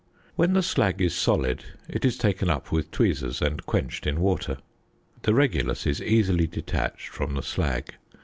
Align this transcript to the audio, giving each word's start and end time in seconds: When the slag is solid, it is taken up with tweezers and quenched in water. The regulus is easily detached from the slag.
When 0.35 0.53
the 0.53 0.63
slag 0.63 0.99
is 0.99 1.13
solid, 1.13 1.63
it 1.87 2.03
is 2.03 2.17
taken 2.17 2.49
up 2.49 2.71
with 2.71 2.89
tweezers 2.89 3.39
and 3.39 3.63
quenched 3.67 4.07
in 4.07 4.19
water. 4.19 4.57
The 5.21 5.35
regulus 5.35 5.85
is 5.85 6.01
easily 6.01 6.47
detached 6.47 7.09
from 7.09 7.35
the 7.35 7.43
slag. 7.43 7.93